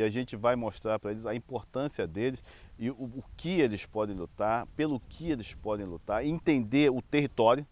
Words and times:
E 0.00 0.02
a 0.02 0.08
gente 0.08 0.34
vai 0.34 0.56
mostrar 0.56 0.98
para 0.98 1.10
eles 1.10 1.26
a 1.26 1.34
importância 1.34 2.06
deles 2.06 2.42
e 2.78 2.90
o, 2.90 2.94
o, 2.94 3.24
que 3.36 3.60
eles 3.60 3.84
podem 3.84 4.16
lutar, 4.16 4.66
pelo 4.76 4.98
que 5.00 5.30
eles 5.30 5.52
podem 5.52 5.84
lutar, 5.84 6.24
entender 6.24 6.90
o 6.90 7.02
território, 7.02 7.66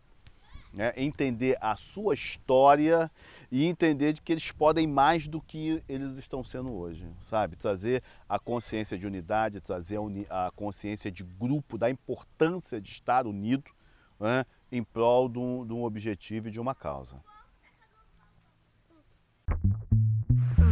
né? 0.74 0.92
entender 0.96 1.56
a 1.58 1.74
sua 1.76 2.14
história 2.14 3.10
e 3.50 3.64
entender 3.64 4.12
de 4.12 4.20
que 4.20 4.32
eles 4.32 4.50
podem 4.50 4.86
mais 4.86 5.26
do 5.26 5.40
que 5.40 5.82
eles 5.88 6.18
estão 6.18 6.44
sendo 6.44 6.70
hoje, 6.70 7.08
sabe? 7.30 7.56
Trazer 7.56 8.02
a 8.28 8.38
consciência 8.38 8.98
de 8.98 9.06
unidade, 9.06 9.60
trazer 9.60 9.96
a, 9.96 10.00
uni 10.02 10.26
a 10.28 10.50
consciência 10.54 11.10
de 11.10 11.22
grupo, 11.22 11.78
da 11.78 11.88
importância 11.88 12.80
de 12.80 12.90
estar 12.90 13.26
unido 13.26 13.70
né? 14.20 14.44
em 14.70 14.82
prol 14.82 15.30
de 15.30 15.38
um, 15.38 15.64
de 15.64 15.72
um 15.72 15.82
objetivo 15.82 16.48
e 16.48 16.50
de 16.50 16.60
uma 16.60 16.74
causa. 16.74 17.16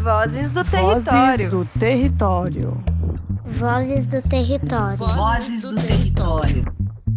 Vozes 0.07 0.53
do 0.53 0.63
território. 0.63 1.03
Vozes 1.05 1.51
do 1.51 1.67
território. 1.81 2.85
Vozes 3.45 4.07
do 4.07 4.23
território. 4.23 4.97
Vozes 4.97 5.63
do 5.63 5.75
território. 5.75 6.65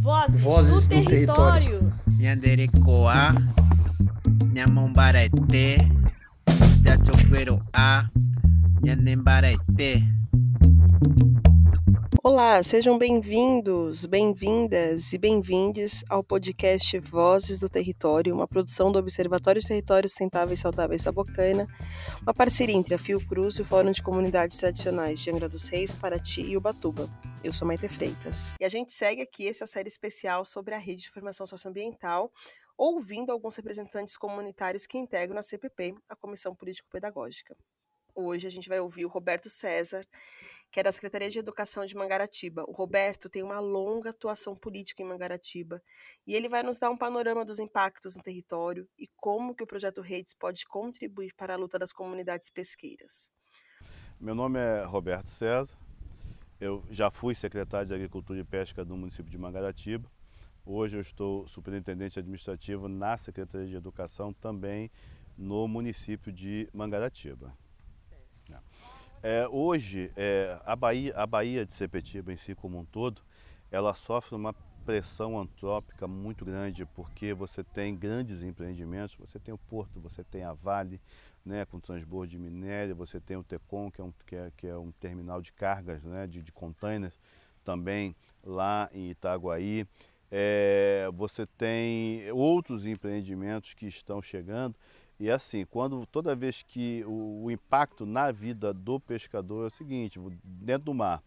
Vozes, 0.02 0.42
Vozes 0.42 0.88
do, 0.88 0.96
do 0.96 1.06
território. 1.06 1.94
Nhanderecoa, 2.18 3.36
Nhamombarete, 4.52 5.88
Jachoqueroa, 6.84 8.10
Nhanembarete. 8.82 10.04
Olá, 12.22 12.62
sejam 12.62 12.98
bem-vindos, 12.98 14.06
bem-vindas 14.06 15.14
e 15.14 15.18
bem-vindes 15.18 16.04
ao 16.10 16.22
podcast 16.22 17.00
Vozes 17.00 17.58
do 17.58 17.70
Território, 17.70 18.36
uma 18.36 18.46
produção 18.46 18.92
do 18.92 19.00
Observatório 19.00 19.62
de 19.62 19.68
Territórios 19.68 20.12
Sustentáveis 20.12 20.60
e 20.60 20.62
Saudáveis 20.62 21.02
da 21.02 21.14
Bocaina, 21.14 21.66
uma 22.22 22.34
parceria 22.34 22.76
entre 22.76 22.94
a 22.94 23.00
Fiocruz 23.00 23.56
e 23.56 23.62
o 23.62 23.66
Fórum 23.66 23.92
de 23.92 24.04
Comunidades 24.04 24.58
Tradicionais 24.58 25.22
de 25.22 25.32
Angra 25.32 25.48
dos 25.48 25.70
Reis, 25.70 25.94
Paraty 25.94 26.42
e 26.42 26.58
Ubatuba. 26.58 27.10
Eu 27.42 27.54
sou 27.54 27.66
Maite 27.66 27.88
Freitas. 27.88 28.54
E 28.60 28.66
a 28.66 28.70
gente 28.70 28.92
segue 28.92 29.22
aqui 29.22 29.48
essa 29.48 29.66
série 29.66 29.88
especial 29.88 30.44
sobre 30.44 30.76
a 30.76 30.78
Rede 30.78 31.04
de 31.04 31.10
Formação 31.10 31.46
Socioambiental, 31.46 32.30
ouvindo 32.78 33.32
alguns 33.32 33.56
representantes 33.56 34.18
comunitários 34.18 34.86
que 34.86 34.98
integram 34.98 35.40
a 35.40 35.42
CPP, 35.42 35.96
a 36.10 36.18
Comissão 36.18 36.54
Político-Pedagógica. 36.54 37.56
Hoje 38.22 38.46
a 38.46 38.52
gente 38.52 38.68
vai 38.68 38.82
ouvir 38.82 39.06
o 39.06 39.08
Roberto 39.08 39.50
César, 39.50 40.06
que 40.70 40.80
é 40.82 40.84
da 40.84 40.92
Secretaria 40.92 41.30
de 41.30 41.40
Educação 41.40 41.86
de 41.86 41.96
Mangaratiba. 41.96 42.66
O 42.68 42.74
Roberto 42.74 43.30
tem 43.30 43.42
uma 43.42 43.62
longa 43.62 44.10
atuação 44.10 44.58
política 44.58 45.02
em 45.02 45.06
Mangaratiba 45.06 45.82
e 46.28 46.36
ele 46.36 46.50
vai 46.50 46.62
nos 46.62 46.78
dar 46.78 46.90
um 46.90 46.98
panorama 46.98 47.46
dos 47.46 47.60
impactos 47.60 48.18
no 48.18 48.22
território 48.22 48.86
e 48.98 49.08
como 49.16 49.56
que 49.56 49.64
o 49.64 49.68
projeto 49.68 50.02
Redes 50.02 50.34
pode 50.34 50.66
contribuir 50.66 51.34
para 51.34 51.54
a 51.54 51.58
luta 51.58 51.80
das 51.80 51.94
comunidades 51.94 52.50
pesqueiras. 52.50 53.32
Meu 54.20 54.36
nome 54.36 54.60
é 54.60 54.84
Roberto 54.84 55.30
César. 55.38 55.74
Eu 56.60 56.84
já 56.92 57.10
fui 57.10 57.34
secretário 57.34 57.88
de 57.88 57.94
Agricultura 57.94 58.38
e 58.38 58.44
Pesca 58.44 58.84
do 58.84 58.98
município 58.98 59.32
de 59.32 59.38
Mangaratiba. 59.38 60.12
Hoje 60.66 60.98
eu 60.98 61.02
estou 61.02 61.48
superintendente 61.48 62.20
administrativo 62.20 62.90
na 62.90 63.18
Secretaria 63.18 63.68
de 63.68 63.78
Educação 63.78 64.34
também 64.34 64.92
no 65.38 65.70
município 65.70 66.34
de 66.34 66.70
Mangaratiba. 66.74 67.58
É, 69.22 69.46
hoje, 69.50 70.12
é, 70.16 70.58
a, 70.66 70.76
Bahia, 70.76 71.14
a 71.16 71.28
Bahia 71.28 71.66
de 71.66 71.74
Sepetiba 71.74 72.32
em 72.32 72.38
si 72.38 72.56
como 72.56 72.80
um 72.80 72.86
todo, 72.86 73.22
ela 73.70 73.94
sofre 73.94 74.34
uma 74.36 74.54
pressão 74.86 75.38
antrópica 75.38 76.08
muito 76.08 76.46
grande, 76.46 76.86
porque 76.86 77.34
você 77.34 77.62
tem 77.64 77.96
grandes 77.96 78.42
empreendimentos, 78.42 79.16
você 79.18 79.38
tem 79.38 79.54
o 79.54 79.58
Porto, 79.58 80.00
você 80.00 80.24
tem 80.24 80.44
a 80.44 80.54
Vale, 80.54 81.02
né, 81.46 81.66
com 81.66 81.80
transbordo 81.82 82.32
de 82.32 82.40
minério, 82.40 82.96
você 82.96 83.20
tem 83.20 83.36
o 83.36 83.44
Tecom, 83.44 83.92
que 83.92 84.00
é 84.00 84.04
um, 84.04 84.14
que 84.26 84.36
é, 84.36 84.52
que 84.56 84.68
é 84.68 84.78
um 84.78 84.92
terminal 84.92 85.42
de 85.42 85.52
cargas, 85.52 86.02
né, 86.04 86.26
de, 86.26 86.42
de 86.42 86.52
containers, 86.54 87.20
também 87.64 88.16
lá 88.44 88.90
em 88.94 89.10
Itaguaí. 89.10 89.86
É, 90.32 91.10
você 91.14 91.46
tem 91.46 92.32
outros 92.32 92.86
empreendimentos 92.86 93.74
que 93.74 93.86
estão 93.88 94.22
chegando 94.22 94.76
e 95.20 95.30
assim, 95.30 95.66
quando 95.66 96.06
toda 96.06 96.34
vez 96.34 96.64
que 96.66 97.04
o, 97.06 97.44
o, 97.44 97.52
impacto 97.52 98.06
na 98.06 98.32
vida 98.32 98.74
do 98.74 99.00
pescador 99.00 99.66
é 99.66 99.68
o 99.68 99.70
seguinte, 99.70 100.18
dentro 100.44 100.86
do 100.86 100.94
mar, 100.94 101.22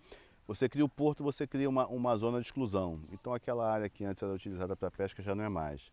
você 0.47 0.67
cria 0.67 0.85
o 0.85 0.89
porto, 0.89 1.23
você 1.23 1.47
cria 1.47 1.69
uma, 1.69 1.87
uma 1.87 2.17
zona 2.17 2.41
de 2.41 2.47
exclusão. 2.47 3.01
Então 3.13 3.35
aquela 3.35 3.71
área 3.71 3.89
que 3.91 4.03
antes 4.05 4.23
era 4.23 4.33
utilizada 4.33 4.75
para 4.75 4.91
pesca 4.91 5.23
já 5.23 5.35
não 5.35 5.45
é 5.45 5.49
mais. 5.49 5.93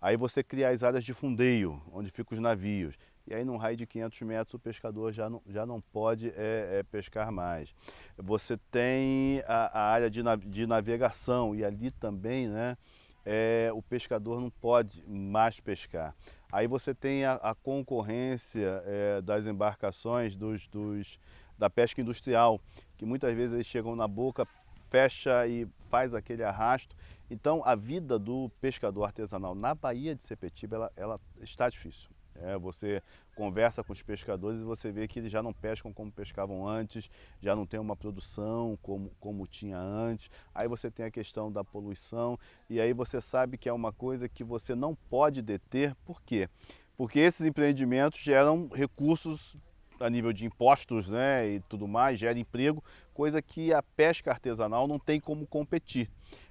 Aí 0.00 0.16
você 0.16 0.44
cria 0.44 0.68
as 0.68 0.82
áreas 0.82 1.02
de 1.02 1.14
fundeio, 1.14 1.82
onde 1.90 2.10
ficam 2.10 2.36
os 2.36 2.40
navios. 2.40 2.94
E 3.26 3.34
aí 3.34 3.44
num 3.44 3.56
raio 3.56 3.76
de 3.76 3.86
500 3.86 4.20
metros 4.22 4.54
o 4.54 4.58
pescador 4.58 5.12
já 5.12 5.28
não, 5.28 5.42
já 5.46 5.64
não 5.64 5.80
pode 5.80 6.28
é, 6.28 6.78
é, 6.78 6.82
pescar 6.82 7.32
mais. 7.32 7.74
Você 8.16 8.58
tem 8.70 9.42
a, 9.46 9.80
a 9.80 9.90
área 9.90 10.10
de, 10.10 10.22
de 10.46 10.66
navegação 10.66 11.54
e 11.54 11.64
ali 11.64 11.90
também 11.90 12.46
né, 12.46 12.76
é, 13.24 13.70
o 13.74 13.82
pescador 13.82 14.40
não 14.40 14.50
pode 14.50 15.02
mais 15.06 15.60
pescar. 15.60 16.14
Aí 16.50 16.66
você 16.66 16.94
tem 16.94 17.24
a, 17.24 17.34
a 17.34 17.54
concorrência 17.54 18.82
é, 18.86 19.20
das 19.20 19.46
embarcações 19.46 20.34
dos, 20.34 20.66
dos, 20.68 21.18
da 21.58 21.68
pesca 21.68 22.00
industrial, 22.00 22.60
que 22.96 23.04
muitas 23.04 23.34
vezes 23.34 23.52
eles 23.52 23.66
chegam 23.66 23.94
na 23.94 24.08
boca, 24.08 24.46
fecha 24.90 25.46
e 25.46 25.68
faz 25.90 26.14
aquele 26.14 26.42
arrasto. 26.42 26.96
Então 27.30 27.62
a 27.64 27.74
vida 27.74 28.18
do 28.18 28.50
pescador 28.60 29.04
artesanal 29.04 29.54
na 29.54 29.74
Baía 29.74 30.14
de 30.14 30.22
Sepetiba 30.22 30.76
ela, 30.76 30.92
ela 30.96 31.20
está 31.40 31.68
difícil. 31.68 32.08
É, 32.42 32.56
você 32.58 33.02
conversa 33.34 33.82
com 33.82 33.92
os 33.92 34.02
pescadores 34.02 34.60
e 34.60 34.64
você 34.64 34.90
vê 34.90 35.06
que 35.06 35.18
eles 35.18 35.30
já 35.30 35.42
não 35.42 35.52
pescam 35.52 35.92
como 35.92 36.10
pescavam 36.10 36.66
antes, 36.66 37.10
já 37.40 37.54
não 37.54 37.66
tem 37.66 37.78
uma 37.78 37.96
produção 37.96 38.78
como, 38.82 39.10
como 39.20 39.46
tinha 39.46 39.78
antes. 39.78 40.30
Aí 40.54 40.68
você 40.68 40.90
tem 40.90 41.06
a 41.06 41.10
questão 41.10 41.50
da 41.50 41.64
poluição 41.64 42.38
e 42.68 42.80
aí 42.80 42.92
você 42.92 43.20
sabe 43.20 43.58
que 43.58 43.68
é 43.68 43.72
uma 43.72 43.92
coisa 43.92 44.28
que 44.28 44.44
você 44.44 44.74
não 44.74 44.94
pode 44.94 45.42
deter. 45.42 45.94
Por 46.04 46.22
quê? 46.22 46.48
Porque 46.96 47.20
esses 47.20 47.46
empreendimentos 47.46 48.18
geram 48.20 48.68
recursos 48.68 49.56
a 50.00 50.08
nível 50.08 50.32
de 50.32 50.46
impostos 50.46 51.08
né, 51.08 51.48
e 51.48 51.60
tudo 51.60 51.88
mais, 51.88 52.18
gera 52.18 52.38
emprego, 52.38 52.82
coisa 53.12 53.42
que 53.42 53.72
a 53.72 53.82
pesca 53.82 54.30
artesanal 54.30 54.86
não 54.86 54.98
tem 54.98 55.20
como 55.20 55.46
competir. 55.46 56.10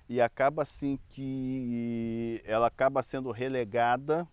E 0.09 0.21
acaba 0.21 0.61
assim 0.61 0.97
que 1.09 2.41
ela 2.45 2.67
acaba 2.67 3.03
sendo 3.03 3.31
relegada 3.31 4.27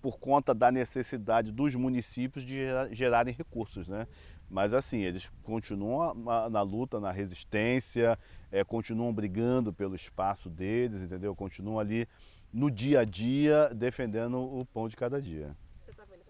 por 0.00 0.18
conta 0.18 0.54
da 0.54 0.70
necessidade 0.70 1.50
dos 1.50 1.74
municípios 1.74 2.44
de 2.44 2.66
gerarem 2.92 3.34
recursos, 3.34 3.88
né? 3.88 4.06
Mas 4.48 4.72
assim, 4.72 4.98
eles 4.98 5.28
continuam 5.42 6.14
na 6.48 6.62
luta, 6.62 7.00
na 7.00 7.10
resistência, 7.10 8.18
é, 8.50 8.62
continuam 8.62 9.12
brigando 9.12 9.72
pelo 9.72 9.96
espaço 9.96 10.48
deles, 10.48 11.02
entendeu? 11.02 11.34
Continuam 11.34 11.80
ali 11.80 12.06
no 12.52 12.70
dia 12.70 13.00
a 13.00 13.04
dia 13.04 13.68
defendendo 13.74 14.38
o 14.38 14.64
pão 14.64 14.88
de 14.88 14.96
cada 14.96 15.20
dia. 15.20 15.56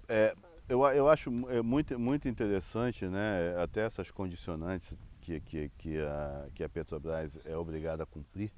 É, 0.09 0.35
eu, 0.69 0.83
eu 0.87 1.09
acho 1.09 1.31
é 1.51 1.61
muito, 1.61 1.99
muito 1.99 2.27
interessante, 2.27 3.07
né? 3.07 3.55
Até 3.63 3.83
essas 3.83 4.11
condicionantes 4.11 4.89
que, 5.21 5.41
que, 5.41 5.71
que, 5.77 5.99
a, 5.99 6.47
que 6.55 6.65
a 6.65 6.69
Petrobras 6.69 7.39
é 7.45 7.57
obrigada 7.57 8.05
a 8.05 8.07
cumprir 8.07 8.51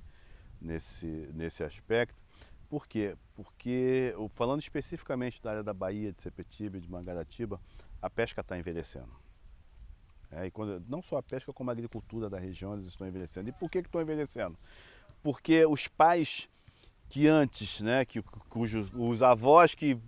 nesse, 0.60 1.28
nesse 1.34 1.64
aspecto 1.64 2.27
por 2.68 2.86
quê? 2.86 3.16
Porque, 3.34 4.14
falando 4.34 4.60
especificamente 4.60 5.42
da 5.42 5.50
área 5.50 5.62
da 5.62 5.72
Bahia, 5.72 6.12
de 6.12 6.20
Sepetiba 6.20 6.76
e 6.76 6.80
de 6.80 6.90
Mangaratiba, 6.90 7.60
a 8.00 8.10
pesca 8.10 8.40
está 8.40 8.58
envelhecendo. 8.58 9.10
É, 10.30 10.46
e 10.46 10.50
quando, 10.50 10.84
não 10.86 11.00
só 11.00 11.16
a 11.16 11.22
pesca, 11.22 11.52
como 11.52 11.70
a 11.70 11.72
agricultura 11.72 12.28
da 12.28 12.38
região 12.38 12.74
eles 12.74 12.86
estão 12.86 13.06
envelhecendo. 13.06 13.48
E 13.48 13.52
por 13.52 13.70
que, 13.70 13.80
que 13.80 13.88
estão 13.88 14.02
envelhecendo? 14.02 14.58
Porque 15.22 15.64
os 15.64 15.88
pais 15.88 16.48
que 17.08 17.26
antes, 17.26 17.80
né, 17.80 18.04
que, 18.04 18.20
cujos, 18.50 18.90
os 18.92 19.22
avós 19.22 19.74
que, 19.74 19.98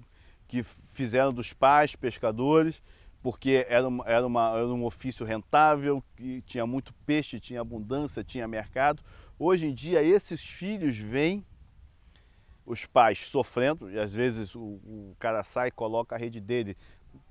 que 0.46 0.62
fizeram 0.92 1.32
dos 1.32 1.52
pais 1.54 1.96
pescadores, 1.96 2.82
porque 3.22 3.64
era, 3.68 3.88
uma, 3.88 4.04
era, 4.06 4.26
uma, 4.26 4.50
era 4.50 4.66
um 4.66 4.84
ofício 4.84 5.24
rentável, 5.24 6.02
que 6.16 6.42
tinha 6.42 6.66
muito 6.66 6.92
peixe, 7.06 7.40
tinha 7.40 7.62
abundância, 7.62 8.22
tinha 8.22 8.46
mercado. 8.46 9.02
Hoje 9.38 9.66
em 9.66 9.74
dia 9.74 10.02
esses 10.02 10.42
filhos 10.42 10.96
vêm 10.96 11.44
os 12.64 12.86
pais 12.86 13.18
sofrendo, 13.26 13.90
e 13.90 13.98
às 13.98 14.12
vezes 14.12 14.54
o, 14.54 14.60
o 14.60 15.16
cara 15.18 15.42
sai 15.42 15.68
e 15.68 15.72
coloca 15.72 16.14
a 16.14 16.18
rede 16.18 16.40
dele, 16.40 16.76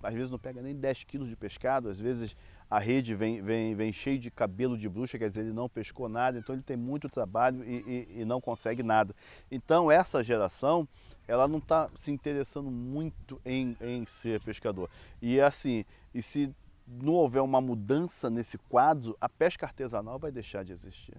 às 0.04 0.14
vezes 0.14 0.32
não 0.32 0.40
pega 0.40 0.62
nem 0.62 0.76
10 0.76 1.04
quilos 1.06 1.30
de 1.30 1.36
pescado, 1.36 1.90
às 1.90 2.00
vezes 2.00 2.36
a 2.70 2.78
rede 2.78 3.16
vem, 3.16 3.42
vem, 3.42 3.74
vem 3.74 3.92
cheio 3.92 4.20
de 4.20 4.30
cabelo 4.30 4.78
de 4.78 4.88
bruxa, 4.88 5.18
quer 5.18 5.30
dizer, 5.30 5.42
ele 5.42 5.54
não 5.54 5.68
pescou 5.68 6.08
nada, 6.08 6.38
então 6.38 6.54
ele 6.54 6.62
tem 6.62 6.78
muito 6.78 7.10
trabalho 7.10 7.64
e, 7.64 8.08
e, 8.16 8.22
e 8.22 8.26
não 8.26 8.40
consegue 8.40 8.84
nada. 8.84 9.16
Então 9.50 9.92
essa 9.92 10.24
geração, 10.24 10.88
ela 11.28 11.48
não 11.48 11.58
está 11.58 11.90
se 11.96 12.12
interessando 12.12 12.70
muito 12.70 13.42
em, 13.44 13.76
em 13.82 14.06
ser 14.06 14.42
pescador. 14.42 14.90
E 15.22 15.42
assim, 15.42 15.84
e 16.14 16.22
se 16.22 16.54
não 16.88 17.14
houver 17.14 17.42
uma 17.42 17.62
mudança 17.62 18.30
nesse 18.30 18.58
quadro, 18.58 19.18
a 19.20 19.30
pesca 19.30 19.66
artesanal 19.66 20.20
vai 20.20 20.32
deixar 20.32 20.64
de 20.64 20.72
existir. 20.72 21.18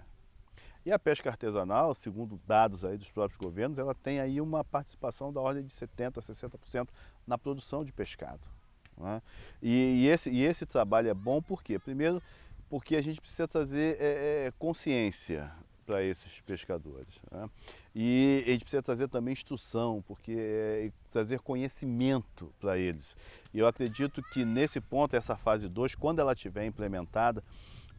E 0.84 0.90
a 0.90 0.98
pesca 0.98 1.28
artesanal, 1.28 1.94
segundo 1.94 2.40
dados 2.46 2.84
aí 2.84 2.96
dos 2.96 3.10
próprios 3.10 3.36
governos, 3.36 3.78
ela 3.78 3.94
tem 3.94 4.18
aí 4.18 4.40
uma 4.40 4.64
participação 4.64 5.32
da 5.32 5.40
ordem 5.40 5.64
de 5.64 5.74
70%, 5.74 6.12
60% 6.12 6.88
na 7.26 7.36
produção 7.36 7.84
de 7.84 7.92
pescado. 7.92 8.40
Né? 8.96 9.22
E, 9.62 10.04
e, 10.04 10.08
esse, 10.08 10.30
e 10.30 10.42
esse 10.42 10.64
trabalho 10.64 11.08
é 11.08 11.14
bom 11.14 11.42
por 11.42 11.62
quê? 11.62 11.78
Primeiro, 11.78 12.22
porque 12.68 12.96
a 12.96 13.02
gente 13.02 13.20
precisa 13.20 13.46
trazer 13.46 13.96
é, 14.00 14.46
é, 14.46 14.52
consciência 14.58 15.52
para 15.84 16.02
esses 16.04 16.40
pescadores. 16.42 17.20
Né? 17.30 17.50
E 17.94 18.44
a 18.46 18.50
gente 18.50 18.62
precisa 18.62 18.82
trazer 18.82 19.08
também 19.08 19.32
instrução, 19.32 20.02
porque 20.06 20.36
é, 20.38 20.92
trazer 21.10 21.40
conhecimento 21.40 22.54
para 22.60 22.78
eles. 22.78 23.16
E 23.52 23.58
eu 23.58 23.66
acredito 23.66 24.22
que 24.22 24.44
nesse 24.44 24.80
ponto, 24.80 25.16
essa 25.16 25.36
fase 25.36 25.68
2, 25.68 25.96
quando 25.96 26.20
ela 26.20 26.32
estiver 26.32 26.64
implementada, 26.64 27.42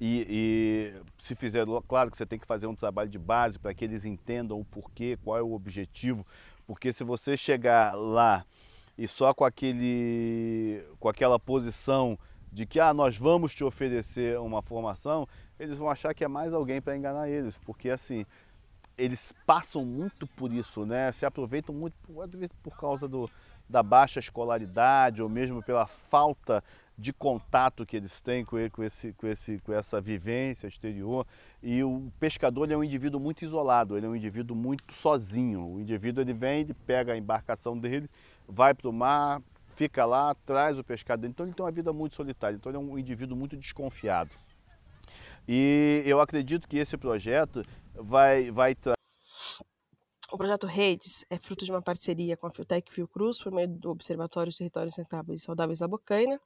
e, 0.03 0.25
e, 0.27 1.01
se 1.21 1.35
fizer, 1.35 1.63
claro 1.87 2.09
que 2.09 2.17
você 2.17 2.25
tem 2.25 2.39
que 2.39 2.47
fazer 2.47 2.65
um 2.65 2.75
trabalho 2.75 3.07
de 3.07 3.19
base 3.19 3.59
para 3.59 3.71
que 3.71 3.85
eles 3.85 4.03
entendam 4.03 4.59
o 4.59 4.65
porquê, 4.65 5.15
qual 5.23 5.37
é 5.37 5.43
o 5.43 5.53
objetivo, 5.53 6.25
porque 6.65 6.91
se 6.91 7.03
você 7.03 7.37
chegar 7.37 7.93
lá 7.93 8.43
e 8.97 9.07
só 9.07 9.31
com 9.31 9.45
aquele 9.45 10.83
com 10.99 11.07
aquela 11.07 11.39
posição 11.39 12.17
de 12.51 12.65
que 12.65 12.79
ah, 12.79 12.95
nós 12.95 13.15
vamos 13.15 13.53
te 13.53 13.63
oferecer 13.63 14.39
uma 14.39 14.63
formação, 14.63 15.27
eles 15.59 15.77
vão 15.77 15.87
achar 15.87 16.15
que 16.15 16.23
é 16.23 16.27
mais 16.27 16.51
alguém 16.51 16.81
para 16.81 16.97
enganar 16.97 17.29
eles, 17.29 17.55
porque 17.59 17.91
assim, 17.91 18.25
eles 18.97 19.31
passam 19.45 19.85
muito 19.85 20.25
por 20.25 20.51
isso, 20.51 20.83
né? 20.83 21.11
Se 21.11 21.27
aproveitam 21.27 21.75
muito 21.75 21.93
por, 22.01 22.27
por 22.63 22.75
causa 22.75 23.07
do, 23.07 23.29
da 23.69 23.83
baixa 23.83 24.19
escolaridade 24.19 25.21
ou 25.21 25.29
mesmo 25.29 25.61
pela 25.61 25.85
falta 25.85 26.63
de 26.97 27.11
contato 27.11 27.85
que 27.85 27.97
eles 27.97 28.19
têm 28.21 28.45
com, 28.45 28.57
esse, 28.57 29.13
com, 29.13 29.27
esse, 29.27 29.59
com 29.59 29.73
essa 29.73 29.99
vivência 29.99 30.67
exterior. 30.67 31.25
E 31.61 31.83
o 31.83 32.11
pescador 32.19 32.69
é 32.71 32.77
um 32.77 32.83
indivíduo 32.83 33.19
muito 33.19 33.43
isolado, 33.43 33.97
ele 33.97 34.05
é 34.05 34.09
um 34.09 34.15
indivíduo 34.15 34.55
muito 34.55 34.93
sozinho. 34.93 35.65
O 35.65 35.81
indivíduo 35.81 36.21
ele 36.21 36.33
vem, 36.33 36.61
ele 36.61 36.73
pega 36.73 37.13
a 37.13 37.17
embarcação 37.17 37.77
dele, 37.77 38.09
vai 38.47 38.73
para 38.73 38.89
o 38.89 38.93
mar, 38.93 39.41
fica 39.75 40.05
lá, 40.05 40.35
traz 40.45 40.77
o 40.77 40.83
pescado 40.83 41.21
dele. 41.21 41.31
Então 41.31 41.45
ele 41.45 41.55
tem 41.55 41.65
uma 41.65 41.71
vida 41.71 41.91
muito 41.91 42.15
solitária, 42.15 42.55
então 42.55 42.69
ele 42.69 42.77
é 42.77 42.79
um 42.79 42.97
indivíduo 42.97 43.35
muito 43.35 43.57
desconfiado. 43.57 44.31
E 45.47 46.03
eu 46.05 46.19
acredito 46.21 46.67
que 46.67 46.77
esse 46.77 46.95
projeto 46.97 47.65
vai, 47.95 48.51
vai 48.51 48.75
trazer. 48.75 49.00
O 50.31 50.37
projeto 50.37 50.65
Redes 50.65 51.25
é 51.29 51.37
fruto 51.37 51.65
de 51.65 51.71
uma 51.71 51.81
parceria 51.81 52.37
com 52.37 52.47
a 52.47 52.51
Fiotec 52.51 52.89
Fiocruz, 52.89 53.43
por 53.43 53.51
meio 53.51 53.67
do 53.67 53.89
Observatório 53.91 54.55
Territórios 54.55 54.95
Sustentáveis 54.95 55.41
e 55.41 55.43
Saudáveis 55.43 55.79
da 55.79 55.89
Bocaina, 55.89 56.39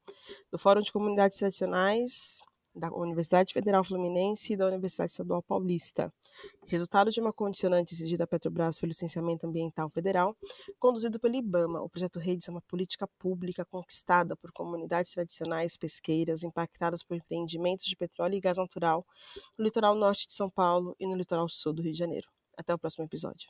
do 0.51 0.57
Fórum 0.57 0.81
de 0.81 0.91
Comunidades 0.91 1.37
Tradicionais 1.37 2.41
da 2.73 2.89
Universidade 2.91 3.53
Federal 3.53 3.83
Fluminense 3.83 4.53
e 4.53 4.57
da 4.57 4.65
Universidade 4.65 5.11
Estadual 5.11 5.43
Paulista. 5.43 6.11
Resultado 6.65 7.11
de 7.11 7.21
uma 7.21 7.31
condicionante 7.31 7.93
exigida 7.93 8.23
à 8.23 8.27
Petrobras 8.27 8.79
pelo 8.79 8.89
Licenciamento 8.89 9.45
Ambiental 9.45 9.87
Federal, 9.87 10.35
conduzido 10.79 11.19
pelo 11.19 11.35
IBAMA, 11.35 11.79
o 11.81 11.87
projeto 11.87 12.17
Redes 12.17 12.47
é 12.49 12.51
uma 12.51 12.61
política 12.63 13.07
pública 13.19 13.63
conquistada 13.63 14.35
por 14.35 14.51
comunidades 14.51 15.11
tradicionais 15.11 15.77
pesqueiras 15.77 16.43
impactadas 16.43 17.03
por 17.03 17.15
empreendimentos 17.15 17.85
de 17.85 17.95
petróleo 17.95 18.33
e 18.33 18.41
gás 18.41 18.57
natural 18.57 19.05
no 19.55 19.63
litoral 19.63 19.93
norte 19.93 20.25
de 20.25 20.33
São 20.33 20.49
Paulo 20.49 20.95
e 20.99 21.05
no 21.05 21.15
litoral 21.15 21.47
sul 21.47 21.71
do 21.71 21.83
Rio 21.83 21.93
de 21.93 21.99
Janeiro. 21.99 22.27
Até 22.57 22.73
o 22.73 22.79
próximo 22.79 23.05
episódio. 23.05 23.43